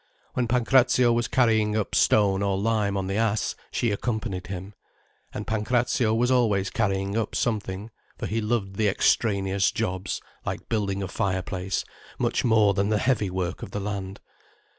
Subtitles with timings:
[0.33, 4.73] When Pancrazio was carrying up stone or lime on the ass, she accompanied him.
[5.31, 11.03] And Pancrazio was always carrying up something, for he loved the extraneous jobs like building
[11.03, 11.85] a fire place
[12.17, 14.19] much more than the heavy work of the land.